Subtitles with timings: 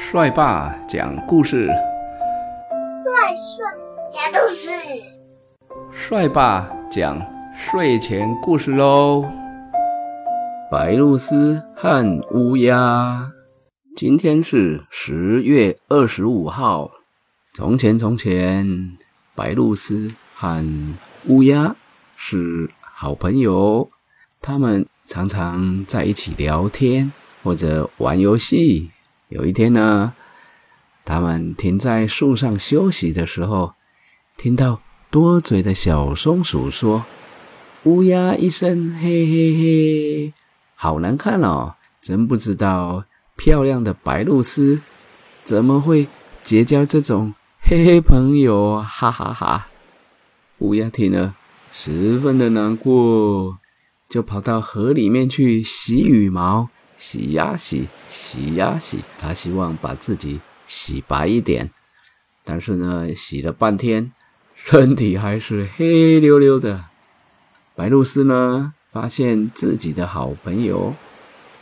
[0.00, 3.66] 帅爸讲故事，帅帅
[4.12, 4.70] 讲故事，
[5.90, 7.20] 帅爸讲
[7.52, 9.28] 睡前故事喽。
[10.70, 13.32] 白露丝和乌鸦，
[13.96, 16.92] 今天是十月二十五号。
[17.52, 18.96] 从前从前，
[19.34, 20.64] 白露丝和
[21.26, 21.74] 乌鸦
[22.16, 23.88] 是好朋友，
[24.40, 27.12] 他们常常在一起聊天
[27.42, 28.92] 或者玩游戏。
[29.28, 30.14] 有一天呢，
[31.04, 33.74] 他们停在树上休息的时候，
[34.38, 34.80] 听到
[35.10, 37.04] 多嘴的小松鼠说
[37.84, 40.32] ：“乌鸦一声嘿嘿嘿，
[40.74, 41.74] 好难看哦！
[42.00, 43.04] 真不知道
[43.36, 44.80] 漂亮的白鹭丝
[45.44, 46.08] 怎么会
[46.42, 49.68] 结交这种嘿嘿朋友，哈哈哈！”
[50.60, 51.34] 乌鸦听了，
[51.70, 53.58] 十分的难过，
[54.08, 56.70] 就跑到河里面去洗羽毛。
[56.98, 61.70] 洗呀洗，洗呀洗，他希望把自己洗白一点。
[62.44, 64.12] 但是呢，洗了半天，
[64.54, 66.86] 身体还是黑溜溜的。
[67.76, 70.96] 白露丝呢，发现自己的好朋友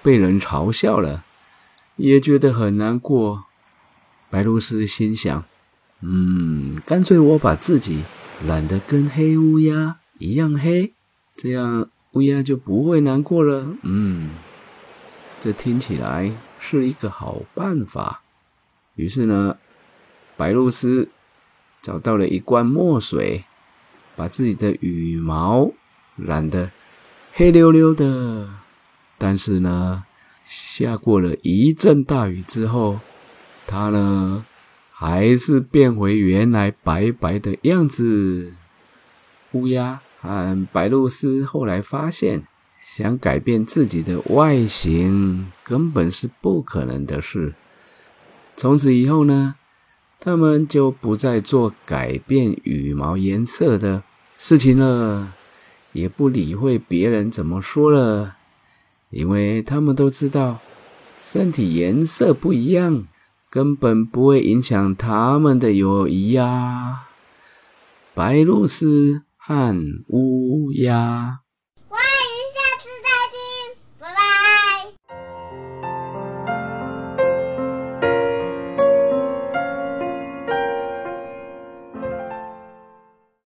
[0.03, 1.25] 被人嘲笑了，
[1.97, 3.45] 也觉得很难过。
[4.31, 5.45] 白露丝心想
[6.01, 8.05] ：“嗯，干脆我把自己
[8.47, 10.95] 染得跟黑乌鸦一样黑，
[11.37, 14.31] 这样乌鸦就不会难过了。”嗯。
[15.41, 18.23] 这听起来是一个好办法。
[18.95, 19.57] 于是呢，
[20.37, 21.09] 白露丝
[21.83, 23.45] 找到了一罐墨水，
[24.17, 25.71] 把自己的羽毛
[26.17, 26.71] 染得
[27.33, 28.49] 黑溜溜的。
[29.19, 30.05] 但是呢，
[30.45, 32.99] 下过了一阵大雨之后，
[33.67, 34.45] 它呢
[34.91, 38.55] 还是变回原来白白的样子。
[39.53, 42.47] 乌鸦和白露丝后来发现。
[42.89, 47.55] 想改变自己的外形，根本是不可能的事。
[48.57, 49.57] 从此以后呢，
[50.21, 54.05] 他们就不再做改变羽毛颜色的
[54.39, 55.35] 事情了，
[55.93, 58.37] 也不理会别人怎么说了，
[59.11, 60.61] 因为他们都知道，
[61.21, 63.07] 身体颜色不一样，
[63.51, 67.09] 根本不会影响他们的友谊呀。
[68.15, 69.77] 白鹭鸶和
[70.09, 71.41] 乌鸦。